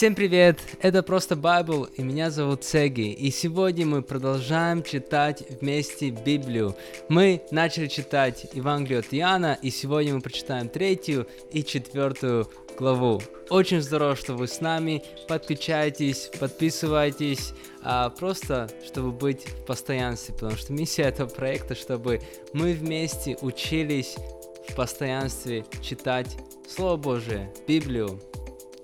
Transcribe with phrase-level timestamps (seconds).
[0.00, 0.58] Всем привет!
[0.80, 6.74] Это просто Bible, и меня зовут Сеги, и сегодня мы продолжаем читать вместе Библию.
[7.10, 13.20] Мы начали читать Евангелие от Иоанна, и сегодня мы прочитаем третью и четвертую главу.
[13.50, 15.02] Очень здорово, что вы с нами.
[15.28, 22.22] Подключайтесь, подписывайтесь, а, просто чтобы быть в постоянстве, потому что миссия этого проекта, чтобы
[22.54, 24.16] мы вместе учились
[24.66, 28.18] в постоянстве читать Слово Божие, Библию.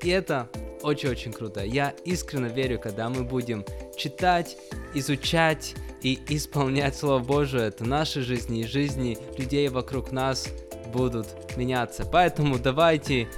[0.02, 0.48] И это
[0.82, 1.64] очень-очень круто.
[1.64, 3.64] Я искренне верю, когда мы будем
[3.96, 4.56] читать,
[4.95, 10.48] изучать и исполнять Слово Божие, то наши жизни и жизни людей вокруг нас
[10.92, 12.05] будут меняться.
[12.05, 13.28] Поэтому давайте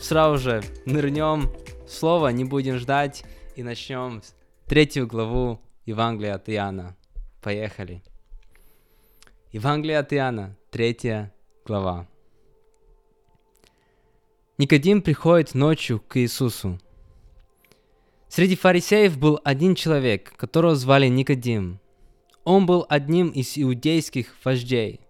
[0.00, 1.52] сразу же нырнем
[1.86, 3.24] в Слово, не будем ждать
[3.56, 4.22] и начнем
[4.66, 6.96] третью главу Евангелия от Иоанна.
[7.42, 8.02] Поехали.
[9.52, 11.32] Евангелие от Иоанна, третья
[11.64, 12.06] глава.
[14.58, 16.80] Никодим приходит ночью к Иисусу.
[18.26, 21.78] Среди фарисеев был один человек, которого звали Никодим.
[22.42, 25.00] Он был одним из иудейских вождей.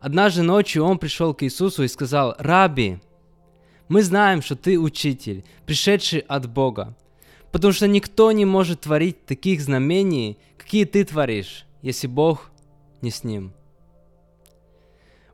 [0.00, 2.98] Однажды ночью он пришел к Иисусу и сказал, «Раби,
[3.86, 6.96] мы знаем, что ты учитель, пришедший от Бога,
[7.52, 12.50] потому что никто не может творить таких знамений, какие ты творишь, если Бог
[13.00, 13.52] не с ним».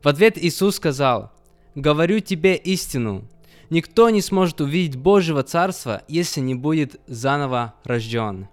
[0.03, 1.31] В ответ Иисус сказал,
[1.73, 3.27] «Говорю тебе истину,
[3.69, 8.47] Никто не сможет увидеть Божьего Царства, если не будет заново рожден.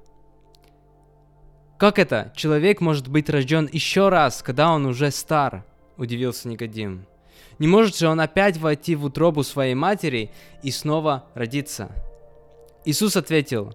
[1.79, 2.33] Как это?
[2.35, 5.65] Человек может быть рожден еще раз, когда он уже стар?
[5.97, 7.07] Удивился Никодим.
[7.59, 10.31] Не может же он опять войти в утробу своей матери
[10.63, 11.91] и снова родиться?
[12.85, 13.75] Иисус ответил,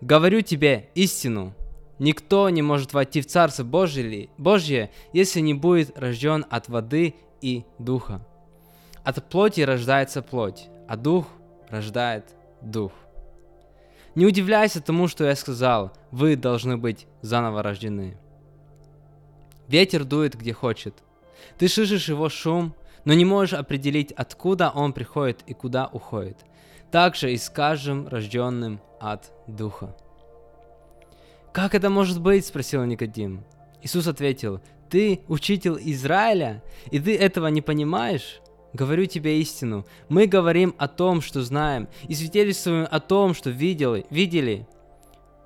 [0.00, 1.54] «Говорю тебе истину,
[1.98, 7.64] никто не может войти в Царство Божье, Божье, если не будет рожден от воды и
[7.78, 8.26] духа.
[9.04, 11.26] От плоти рождается плоть, а дух
[11.68, 12.24] рождает
[12.60, 12.92] дух.
[14.14, 18.16] Не удивляйся тому, что я сказал, вы должны быть заново рождены.
[19.68, 20.94] Ветер дует где хочет.
[21.58, 22.74] Ты слышишь его шум,
[23.04, 26.38] но не можешь определить, откуда он приходит и куда уходит.
[26.90, 29.94] Так же и с каждым рожденным от Духа.
[31.52, 33.44] «Как это может быть?»– спросил Никодим.
[33.82, 38.40] Иисус ответил, «Ты учитель Израиля, и ты этого не понимаешь?
[38.72, 39.86] Говорю тебе истину.
[40.08, 44.66] Мы говорим о том, что знаем, и свидетельствуем о том, что видели, видели.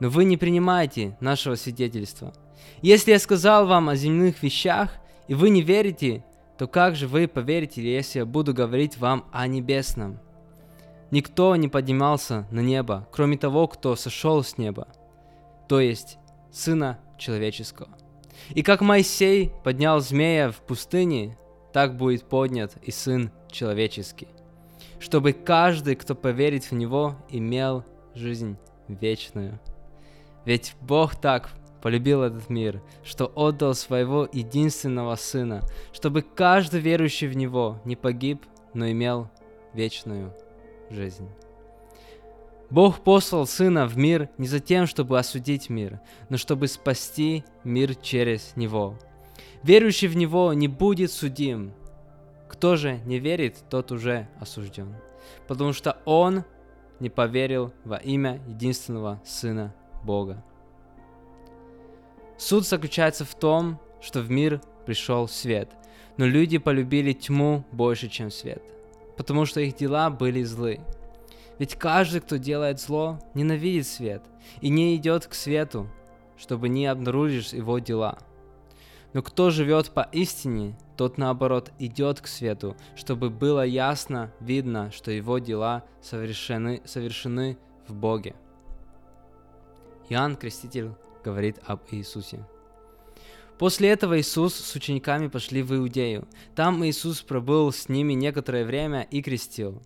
[0.00, 2.32] Но вы не принимаете нашего свидетельства.
[2.80, 4.90] Если я сказал вам о земных вещах,
[5.28, 6.24] и вы не верите,
[6.58, 10.18] то как же вы поверите, если я буду говорить вам о небесном?
[11.12, 14.88] Никто не поднимался на небо, кроме того, кто сошел с неба,
[15.68, 16.18] то есть
[16.50, 17.88] Сына Человеческого.
[18.50, 21.36] И как Моисей поднял змея в пустыне,
[21.72, 24.28] так будет поднят и Сын Человеческий,
[24.98, 27.84] чтобы каждый, кто поверит в Него, имел
[28.14, 28.56] жизнь
[28.88, 29.58] вечную.
[30.44, 31.50] Ведь Бог так
[31.82, 35.62] полюбил этот мир, что отдал своего единственного Сына,
[35.92, 38.44] чтобы каждый верующий в Него не погиб,
[38.74, 39.28] но имел
[39.74, 40.34] вечную
[40.90, 41.28] жизнь.
[42.70, 46.00] Бог послал Сына в мир не за тем, чтобы осудить мир,
[46.30, 48.96] но чтобы спасти мир через Него–
[49.62, 51.72] Верующий в Него не будет судим.
[52.48, 54.94] Кто же не верит, тот уже осужден.
[55.46, 56.44] Потому что он
[56.98, 60.42] не поверил во имя единственного Сына Бога.
[62.38, 65.70] Суд заключается в том, что в мир пришел свет,
[66.16, 68.62] но люди полюбили тьму больше, чем свет,
[69.16, 70.80] потому что их дела были злы.
[71.60, 74.22] Ведь каждый, кто делает зло, ненавидит свет
[74.60, 75.88] и не идет к свету,
[76.36, 78.18] чтобы не обнаружить его дела–
[79.12, 85.10] но кто живет по истине, тот наоборот идет к свету, чтобы было ясно, видно, что
[85.10, 88.34] его дела совершены, совершены в Боге.
[90.08, 90.90] Иоанн Креститель
[91.24, 92.46] говорит об Иисусе.
[93.58, 96.26] После этого Иисус с учениками пошли в Иудею.
[96.54, 99.82] Там Иисус пробыл с ними некоторое время и крестил.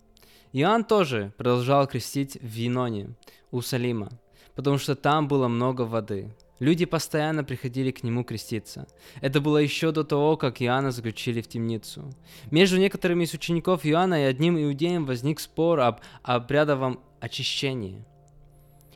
[0.53, 3.15] Иоанн тоже продолжал крестить в Виноне,
[3.51, 4.09] у Салима,
[4.55, 6.33] потому что там было много воды.
[6.59, 8.87] Люди постоянно приходили к нему креститься.
[9.21, 12.11] Это было еще до того, как Иоанна заключили в темницу.
[12.49, 18.03] Между некоторыми из учеников Иоанна и одним иудеем возник спор об обрядовом очищении.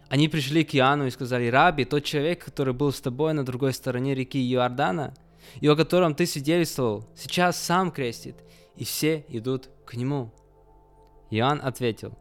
[0.10, 3.74] Они пришли к Иоанну и сказали, «Раби, тот человек, который был с тобой на другой
[3.74, 5.14] стороне реки Иордана,
[5.60, 8.36] и о котором ты свидетельствовал, сейчас сам крестит,
[8.75, 10.34] и все идут к нему».
[11.30, 12.18] Иоанн ответил,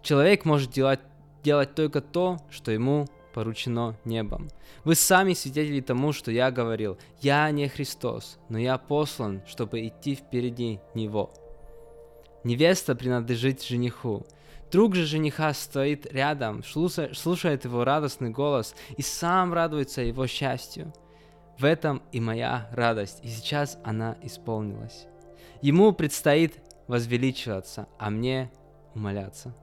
[0.00, 1.00] «Человек может делать,
[1.44, 3.06] делать только то, что ему
[3.38, 4.48] поручено небом.
[4.82, 6.98] Вы сами свидетели тому, что я говорил.
[7.20, 11.32] Я не Христос, но я послан, чтобы идти впереди Него.
[12.42, 14.26] Невеста принадлежит жениху.
[14.72, 20.92] Друг же жениха стоит рядом, слушает его радостный голос и сам радуется его счастью.
[21.60, 25.06] В этом и моя радость, и сейчас она исполнилась.
[25.62, 26.58] Ему предстоит
[26.88, 28.50] возвеличиваться, а мне
[28.96, 29.54] умоляться.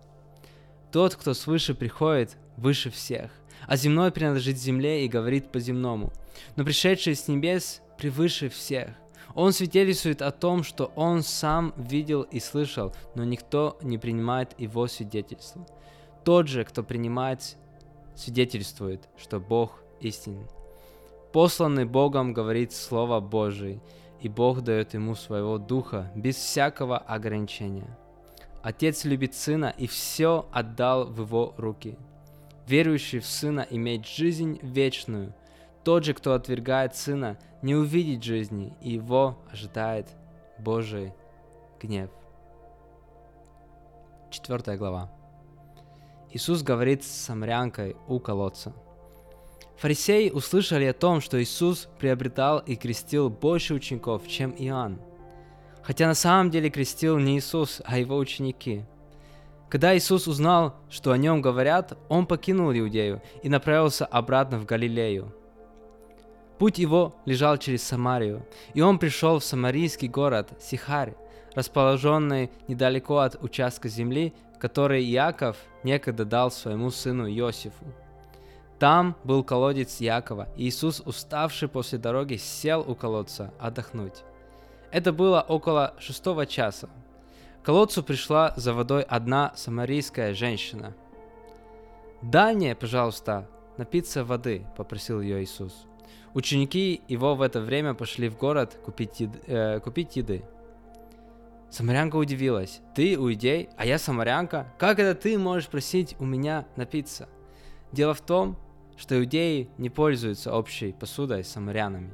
[0.94, 3.31] Тот, кто свыше приходит, выше всех,
[3.67, 6.12] а земной принадлежит земле и говорит по-земному.
[6.56, 8.89] Но пришедший с небес превыше всех.
[9.33, 14.88] Он свидетельствует о том, что он сам видел и слышал, но никто не принимает его
[14.88, 15.65] свидетельство.
[16.23, 17.57] Тот же, кто принимает,
[18.15, 20.47] свидетельствует, что Бог истинен.
[21.33, 23.81] Посланный Богом говорит Слово Божие,
[24.21, 27.97] и Бог дает ему своего духа без всякого ограничения.
[28.63, 31.97] Отец любит Сына и все отдал в его руки.
[32.67, 35.33] Верующий в Сына имеет жизнь вечную.
[35.83, 40.07] Тот же, кто отвергает Сына, не увидит жизни, и его ожидает
[40.57, 41.13] Божий
[41.81, 42.09] гнев.
[44.31, 45.12] Четвертая глава.
[46.31, 48.73] Иисус говорит с самарянкой у колодца–
[49.77, 55.00] Фарисеи услышали о том, что Иисус приобретал и крестил больше учеников, чем Иоанн.
[55.83, 58.85] Хотя на самом деле крестил не Иисус, а его ученики.
[59.69, 65.33] Когда Иисус узнал, что о нем говорят, он покинул Иудею и направился обратно в Галилею.
[66.59, 71.15] Путь его лежал через Самарию, и он пришел в самарийский город Сихарь,
[71.53, 77.85] расположенный недалеко от участка земли, который Иаков некогда дал своему сыну Иосифу.
[78.79, 84.23] Там был колодец Якова, и Иисус, уставший после дороги, сел у колодца отдохнуть.
[84.91, 86.89] Это было около шестого часа.
[87.65, 90.94] Колодцу пришла за водой одна самарийская женщина.
[92.21, 95.88] «Дай пожалуйста, напиться воды»,— попросил ее Иисус.
[96.35, 100.44] Ученики его в это время пошли в город купить, еды, э, купить еды.
[101.71, 102.81] Самарянка удивилась.
[102.94, 104.71] «Ты иудей, а я самарянка?
[104.77, 107.27] Как это ты можешь просить у меня напиться?»
[107.91, 108.57] Дело в том,
[108.95, 112.11] что иудеи не пользуются общей посудой с самарянами.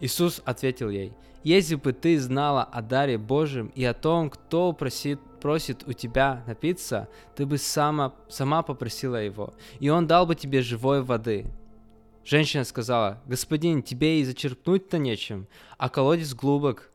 [0.00, 1.12] Иисус ответил ей,
[1.44, 6.42] «Если бы ты знала о даре Божьем и о том, кто просит, просит у тебя
[6.46, 11.46] напиться, ты бы сама, сама попросила его, и он дал бы тебе живой воды».
[12.24, 15.46] Женщина сказала, «Господин, тебе и зачерпнуть-то нечем,
[15.78, 16.90] а колодец глубок,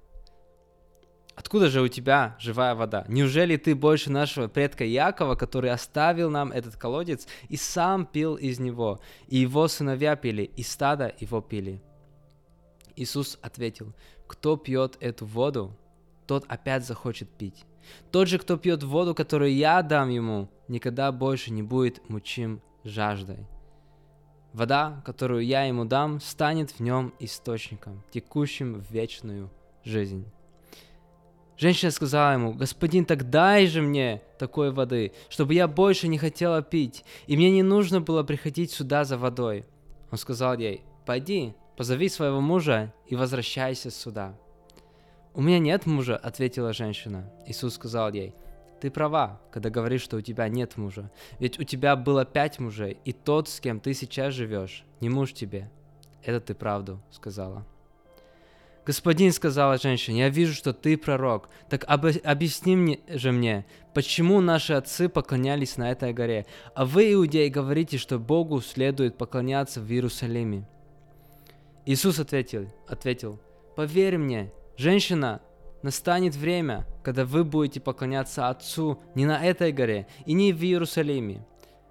[1.35, 3.03] Откуда же у тебя живая вода?
[3.09, 8.59] Неужели ты больше нашего предка Якова, который оставил нам этот колодец и сам пил из
[8.59, 11.83] него, и его сыновья пили, и стада его пили?
[12.95, 13.93] Иисус ответил,
[14.27, 15.75] кто пьет эту воду,
[16.27, 17.65] тот опять захочет пить.
[18.11, 23.45] Тот же, кто пьет воду, которую я дам ему, никогда больше не будет мучим жаждой.
[24.53, 29.51] Вода, которую я ему дам, станет в нем источником, текущим в вечную
[29.83, 30.25] жизнь.
[31.57, 36.61] Женщина сказала ему, «Господин, так дай же мне такой воды, чтобы я больше не хотела
[36.61, 39.65] пить, и мне не нужно было приходить сюда за водой».
[40.11, 44.35] Он сказал ей, «Пойди, позови своего мужа и возвращайся сюда».
[45.35, 47.29] «У меня нет мужа»,— ответила женщина.
[47.45, 48.33] Иисус сказал ей,
[48.79, 52.97] «Ты права, когда говоришь, что у тебя нет мужа, ведь у тебя было пять мужей,
[53.03, 55.69] и тот, с кем ты сейчас живешь, не муж тебе».
[56.23, 57.65] «Это ты правду»,— сказала.
[58.85, 61.49] «Господин»,— сказала женщина,— «я вижу, что ты пророк.
[61.69, 62.05] Так об...
[62.23, 66.45] объясни мне же мне, почему наши отцы поклонялись на этой горе,
[66.75, 70.65] а вы, иудеи, говорите, что Богу следует поклоняться в Иерусалиме?»
[71.85, 73.39] Иисус ответил, ответил,
[73.75, 75.41] «Поверь мне, женщина,
[75.83, 81.45] настанет время, когда вы будете поклоняться Отцу не на этой горе и не в Иерусалиме.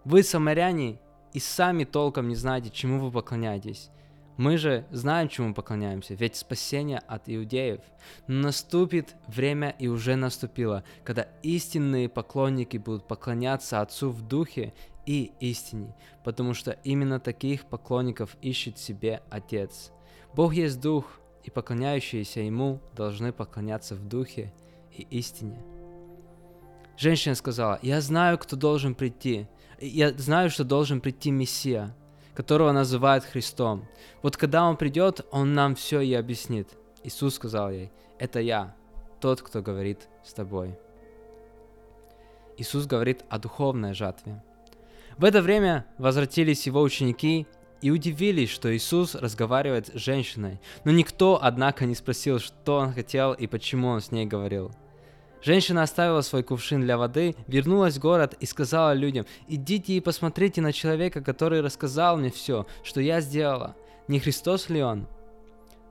[0.05, 0.99] Вы, самаряне,
[1.33, 3.91] и сами толком не знаете, чему вы поклоняетесь.
[4.37, 7.81] Мы же знаем, чему поклоняемся, ведь спасение от иудеев.
[8.27, 14.75] Но наступит время и уже наступило, когда истинные поклонники будут поклоняться Отцу в духе
[15.07, 15.95] и истине,
[16.25, 19.93] потому что именно таких поклонников ищет себе Отец.
[20.35, 24.53] Бог есть Дух, и поклоняющиеся Ему должны поклоняться в духе
[24.91, 25.63] и истине.
[26.97, 29.47] Женщина сказала, я знаю, кто должен прийти.
[29.81, 31.95] Я знаю, что должен прийти Мессия,
[32.35, 33.87] которого называют Христом.
[34.23, 36.69] Вот когда Он придет, Он нам все и объяснит.
[37.03, 38.75] Иисус сказал ей, это я,
[39.21, 40.79] тот, кто говорит с тобой.
[42.57, 44.43] Иисус говорит о духовной жатве.
[45.17, 47.47] В это время возвратились его ученики
[47.81, 53.33] и удивились, что Иисус разговаривает с женщиной, но никто, однако, не спросил, что он хотел
[53.33, 54.73] и почему он с ней говорил–
[55.45, 60.63] Женщина оставила свой кувшин для воды, вернулась в город и сказала людям, «Идите и посмотрите
[60.63, 63.77] на человека, который рассказал мне все, что я сделала.
[64.09, 65.07] Не Христос ли он?»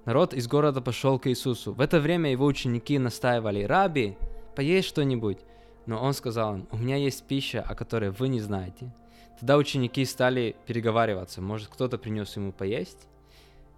[0.05, 1.71] Народ из города пошел к Иисусу.
[1.71, 4.17] В это время его ученики настаивали, «Раби,
[4.55, 5.37] поесть что-нибудь».
[5.85, 8.91] Но он сказал им, у меня есть пища, о которой вы не знаете.
[9.39, 13.07] Тогда ученики стали переговариваться, может кто-то принес ему поесть?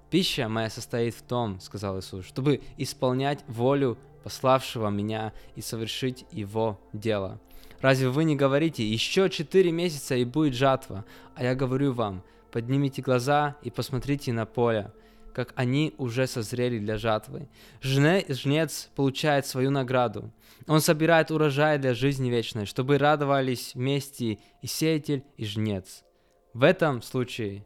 [0.09, 6.79] Пища моя состоит в том, сказал Иисус, чтобы исполнять волю пославшего меня и совершить его
[6.93, 7.39] дело.
[7.81, 11.05] Разве вы не говорите, еще четыре месяца и будет жатва?
[11.35, 14.91] А я говорю вам, поднимите глаза и посмотрите на поле,
[15.35, 17.49] как они уже созрели для жатвы.
[17.81, 20.31] Жнец получает свою награду.
[20.65, 26.05] Он собирает урожай для жизни вечной, чтобы радовались вместе и сеятель, и жнец.
[26.53, 27.65] В этом случае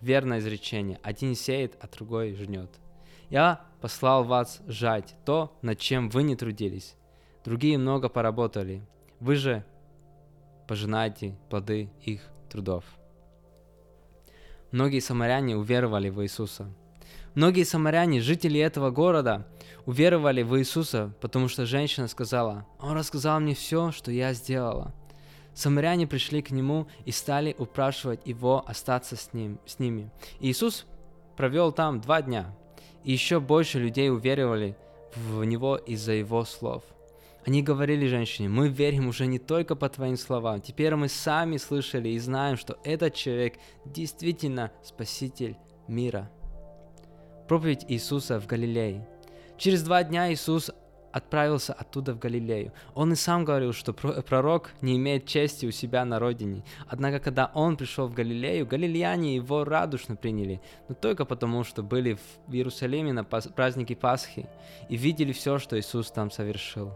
[0.00, 1.00] верное изречение.
[1.02, 2.70] Один сеет, а другой жнет.
[3.30, 6.94] Я послал вас жать то, над чем вы не трудились.
[7.44, 8.86] Другие много поработали.
[9.18, 9.64] Вы же
[10.68, 12.84] пожинайте плоды их трудов.
[14.70, 16.72] Многие самаряне уверовали в Иисуса.
[17.38, 19.46] Многие самаряне, жители этого города,
[19.86, 24.92] уверовали в Иисуса, потому что женщина сказала, «Он рассказал мне все, что я сделала».
[25.54, 30.10] Самаряне пришли к нему и стали упрашивать его остаться с, ним, с ними.
[30.40, 30.84] Иисус
[31.36, 32.52] провел там два дня,
[33.04, 34.76] и еще больше людей уверовали
[35.14, 36.82] в него из-за его слов.
[37.46, 42.08] Они говорили женщине, мы верим уже не только по твоим словам, теперь мы сами слышали
[42.08, 46.32] и знаем, что этот человек действительно спаситель мира.
[47.48, 49.08] Проповедь Иисуса в Галилее.
[49.56, 50.70] Через два дня Иисус
[51.12, 52.72] отправился оттуда в Галилею.
[52.94, 56.62] Он и сам говорил, что пророк не имеет чести у себя на родине.
[56.86, 62.18] Однако, когда он пришел в Галилею, галилеяне его радушно приняли, но только потому, что были
[62.46, 64.46] в Иерусалиме на празднике Пасхи
[64.90, 66.92] и видели все, что Иисус там совершил.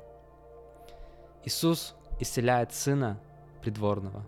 [1.47, 3.19] Иисус исцеляет сына
[3.63, 4.27] придворного.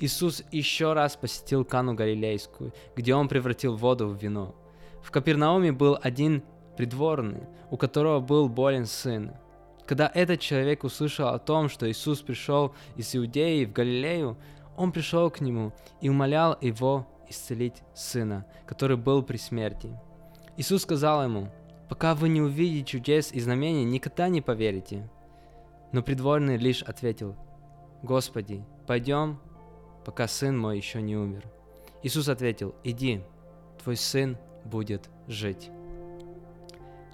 [0.00, 4.54] Иисус еще раз посетил Кану Галилейскую, где он превратил воду в вино.
[5.02, 6.42] В Капернауме был один
[6.76, 9.32] придворный, у которого был болен сын.
[9.86, 14.36] Когда этот человек услышал о том, что Иисус пришел из Иудеи в Галилею,
[14.76, 19.90] он пришел к нему и умолял его исцелить сына, который был при смерти.
[20.56, 21.48] Иисус сказал ему,
[21.88, 25.10] «Пока вы не увидите чудес и знамений, никогда не поверите».
[25.92, 27.36] Но придворный лишь ответил,
[28.02, 29.40] «Господи, пойдем,
[30.04, 31.44] пока сын мой еще не умер».
[32.02, 33.22] Иисус ответил, «Иди,
[33.82, 35.70] твой сын будет жить».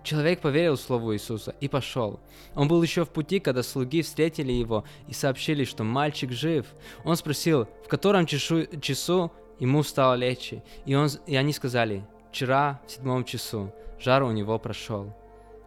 [0.06, 2.20] Человек поверил Слову Иисуса и пошел.
[2.54, 6.66] Он был еще в пути, когда слуги встретили его и сообщили, что мальчик жив.
[7.02, 10.62] Он спросил, в котором часу, часу ему стало легче.
[10.84, 15.12] И, он, и они сказали, вчера в седьмом часу, жар у него прошел.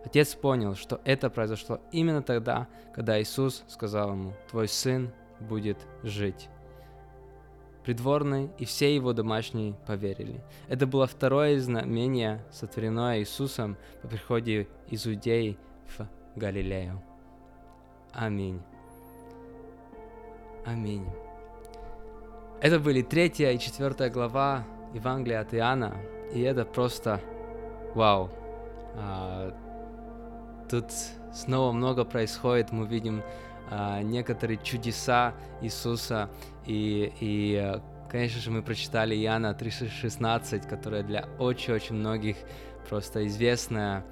[0.06, 6.48] Отец понял, что это произошло именно тогда, когда Иисус сказал ему, твой сын будет жить
[7.84, 10.42] придворный и все его домашние поверили.
[10.68, 15.58] Это было второе знамение, сотворенное Иисусом по приходе из Иудеи
[15.88, 17.02] в Галилею.
[18.14, 18.62] Аминь.
[20.66, 21.06] Аминь.
[22.62, 25.96] Это были третья и четвертая глава Евангелия от Иоанна,
[26.34, 27.22] и это просто
[27.96, 28.30] вау.
[28.96, 29.56] А,
[30.70, 30.86] тут
[31.34, 33.24] снова много происходит, мы видим
[33.70, 36.30] а, некоторые чудеса Иисуса.
[36.66, 42.38] И, и, конечно же, мы прочитали Иоанна 3.16, которое для очень-очень многих
[42.90, 44.04] просто известное,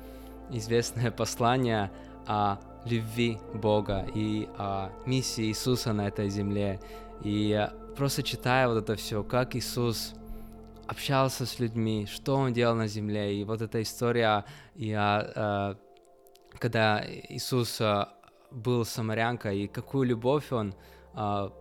[0.51, 1.91] известное послание
[2.27, 6.79] о любви Бога и о миссии Иисуса на этой земле.
[7.23, 10.13] И просто читая вот это все, как Иисус
[10.85, 14.45] общался с людьми, что он делал на земле, и вот эта история,
[14.75, 15.75] и, а,
[16.59, 17.81] когда Иисус
[18.51, 20.74] был самарянка, и какую любовь он
[21.13, 21.51] а,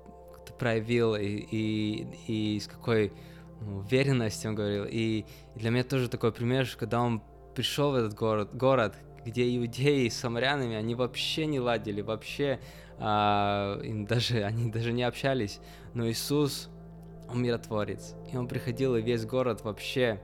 [0.58, 3.12] проявил, и, и, и с какой
[3.60, 4.86] ну, уверенностью он говорил.
[4.88, 5.24] И,
[5.54, 7.22] для меня тоже такой пример, что когда он
[7.54, 12.60] пришел в этот город, город где иудеи с самарянами, они вообще не ладили, вообще
[12.98, 15.60] а, им даже, они даже не общались.
[15.94, 16.68] Но Иисус,
[17.28, 18.14] Он миротворец.
[18.32, 20.20] И Он приходил, и весь город вообще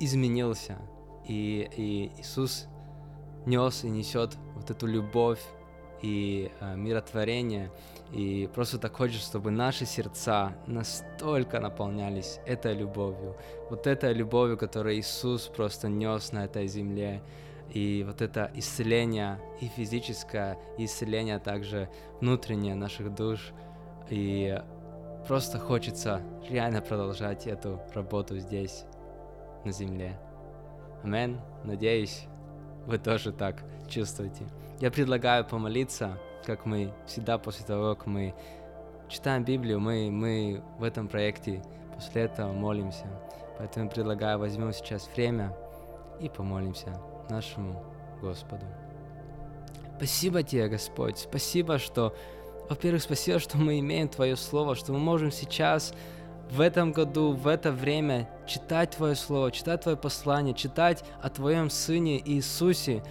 [0.00, 0.78] изменился.
[1.28, 2.66] И, и Иисус
[3.46, 5.40] нес и несет вот эту любовь
[6.02, 7.70] и э, миротворение.
[8.12, 13.36] И просто так хочется, чтобы наши сердца настолько наполнялись этой любовью.
[13.70, 17.22] Вот этой любовью, которую Иисус просто нес на этой земле.
[17.72, 21.88] И вот это исцеление и физическое, исцеление также
[22.20, 23.52] внутреннее наших душ.
[24.10, 24.60] И
[25.26, 28.84] просто хочется реально продолжать эту работу здесь,
[29.64, 30.18] на земле.
[31.02, 31.40] Амен.
[31.64, 32.26] Надеюсь,
[32.86, 34.44] вы тоже так чувствуете.
[34.80, 38.34] Я предлагаю помолиться, как мы всегда после того, как мы
[39.08, 41.62] читаем Библию, мы, мы в этом проекте
[41.94, 43.06] после этого молимся.
[43.58, 45.56] Поэтому предлагаю, возьмем сейчас время
[46.20, 47.00] и помолимся
[47.30, 47.82] нашему
[48.20, 48.66] Господу.
[49.96, 51.18] Спасибо тебе, Господь.
[51.18, 52.14] Спасибо, что,
[52.68, 55.94] во-первых, спасибо, что мы имеем Твое Слово, что мы можем сейчас
[56.50, 61.70] в этом году, в это время читать Твое Слово, читать Твое послание, читать о Твоем
[61.70, 63.02] Сыне Иисусе,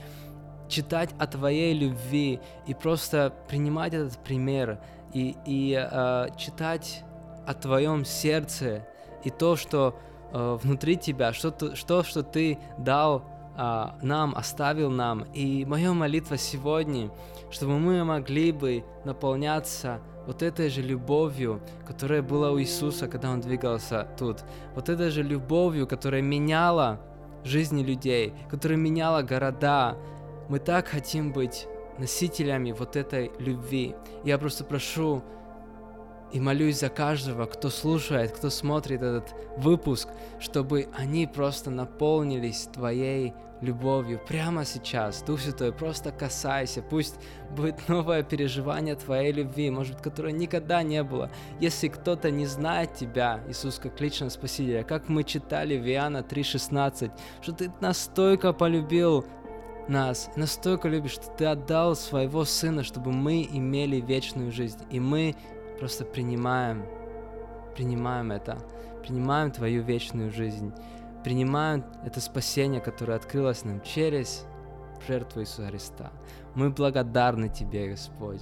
[0.70, 4.80] читать о Твоей любви и просто принимать этот пример
[5.14, 7.04] и, и э, читать
[7.46, 8.88] о Твоем сердце
[9.24, 10.00] и то, что
[10.32, 13.24] э, внутри Тебя, что, то, что, что Ты дал
[13.58, 15.24] э, нам, оставил нам.
[15.34, 17.10] И моя молитва сегодня,
[17.52, 23.42] чтобы мы могли бы наполняться вот этой же любовью, которая была у Иисуса, когда Он
[23.42, 24.44] двигался тут.
[24.76, 27.00] Вот этой же любовью, которая меняла
[27.44, 29.98] жизни людей, которая меняла города.
[30.50, 33.96] Мы так хотим быть носителями вот этой любви.
[34.24, 35.24] Я просто прошу
[36.34, 40.10] и молюсь за каждого, кто слушает, кто смотрит этот выпуск,
[40.40, 45.22] чтобы они просто наполнились Твоей любовью прямо сейчас.
[45.22, 46.82] Дух Святой, просто касайся.
[46.82, 47.16] Пусть
[47.56, 51.32] будет новое переживание Твоей любви, может быть, которое никогда не было.
[51.60, 57.12] Если кто-то не знает Тебя, Иисус, как личного Спасителя, как мы читали в Иоанна 3,16,
[57.42, 59.24] что Ты настолько полюбил
[59.88, 64.80] нас, настолько любишь, что Ты отдал своего Сына, чтобы мы имели вечную жизнь.
[64.90, 65.36] И мы
[65.84, 66.86] просто принимаем,
[67.76, 68.58] принимаем это,
[69.02, 70.72] принимаем Твою вечную жизнь,
[71.26, 74.46] принимаем это спасение, которое открылось нам через
[75.06, 76.10] жертву Иисуса Христа.
[76.56, 78.40] Мы благодарны Тебе, Господь.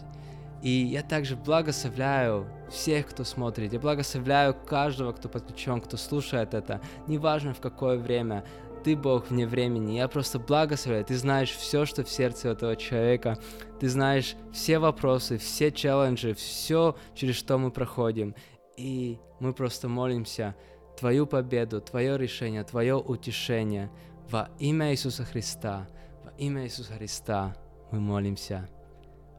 [0.61, 3.73] И я также благословляю всех, кто смотрит.
[3.73, 6.79] Я благословляю каждого, кто подключен, кто слушает это.
[7.07, 8.43] Неважно в какое время.
[8.83, 9.97] Ты Бог вне времени.
[9.97, 11.05] Я просто благословляю.
[11.05, 13.37] Ты знаешь все, что в сердце этого человека.
[13.79, 18.33] Ты знаешь все вопросы, все челленджи, все, через что мы проходим.
[18.77, 20.55] И мы просто молимся
[20.99, 23.91] Твою победу, Твое решение, Твое утешение.
[24.29, 25.87] Во имя Иисуса Христа,
[26.23, 27.55] во имя Иисуса Христа
[27.91, 28.67] мы молимся.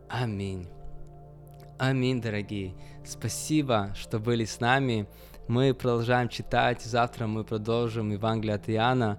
[0.08, 0.68] Аминь.
[1.78, 2.74] Аминь, дорогие.
[3.04, 5.08] Спасибо, что были с нами.
[5.48, 6.82] Мы продолжаем читать.
[6.82, 9.18] Завтра мы продолжим Евангелие от Иоанна.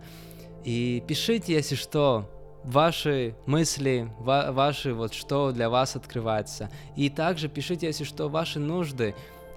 [0.63, 2.30] И пишите, если что,
[2.63, 6.69] ваши мысли, ва- ваши вот что для вас открывается.
[6.95, 9.15] И также пишите, если что, ваши нужды.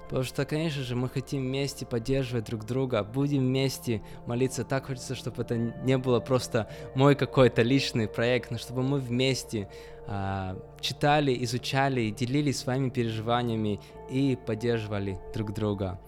[0.08, 4.64] Потому что, конечно же, мы хотим вместе поддерживать друг друга, будем вместе молиться.
[4.64, 9.68] Так хочется, чтобы это не было просто мой какой-то личный проект, но чтобы мы вместе
[10.06, 15.98] а, читали, изучали, делились своими переживаниями и поддерживали друг друга.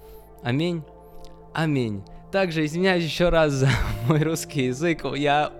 [0.42, 0.82] Аминь.
[1.54, 2.04] Аминь.
[2.30, 3.68] Также извиняюсь еще раз за
[4.08, 5.04] мой русский язык.
[5.16, 5.52] Я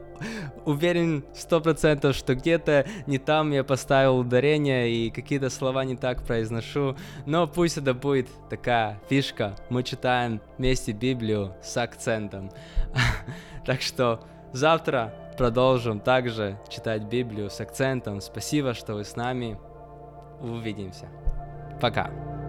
[0.64, 6.22] уверен сто процентов, что где-то не там я поставил ударение и какие-то слова не так
[6.24, 6.96] произношу.
[7.26, 9.56] Но пусть это будет такая фишка.
[9.70, 12.50] Мы читаем вместе Библию с акцентом.
[13.64, 18.22] Так что завтра продолжим также читать Библию с акцентом.
[18.22, 19.58] Спасибо, что вы с нами.
[20.40, 21.06] Увидимся.
[21.78, 22.47] Пока.